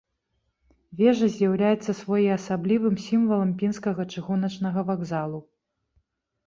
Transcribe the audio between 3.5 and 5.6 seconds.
пінскага чыгуначнага вакзалу.